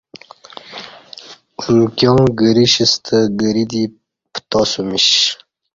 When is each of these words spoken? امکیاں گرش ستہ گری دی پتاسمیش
امکیاں 1.67 2.21
گرش 2.39 2.73
ستہ 2.91 3.17
گری 3.39 3.65
دی 3.71 3.83
پتاسمیش 4.31 5.07